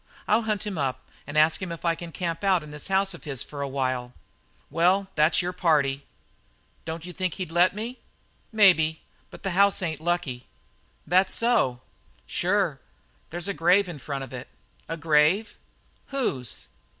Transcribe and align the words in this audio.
"I'll 0.27 0.41
hunt 0.41 0.65
him 0.65 0.79
up 0.79 1.01
and 1.27 1.37
ask 1.37 1.61
him 1.61 1.71
if 1.71 1.85
I 1.85 1.93
can 1.93 2.11
camp 2.11 2.43
out 2.43 2.63
in 2.63 2.71
this 2.71 2.87
house 2.87 3.13
of 3.13 3.23
his 3.23 3.43
for 3.43 3.61
a 3.61 3.67
while." 3.67 4.13
"Well, 4.71 5.09
that's 5.13 5.43
your 5.43 5.53
party." 5.53 6.07
"Don't 6.85 7.05
you 7.05 7.13
think 7.13 7.35
he'd 7.35 7.51
let 7.51 7.75
me?" 7.75 7.99
"Maybe; 8.51 9.01
but 9.29 9.43
the 9.43 9.51
house 9.51 9.79
ain't 9.83 10.01
lucky." 10.01 10.47
"That 11.05 11.29
so?" 11.29 11.81
"Sure. 12.25 12.79
There's 13.29 13.47
a 13.47 13.53
grave 13.53 13.87
in 13.87 13.99
front 13.99 14.23
of 14.23 14.33
it." 14.33 14.47
"A 14.89 14.97
grave? 14.97 15.55
Whose?" 16.07 16.67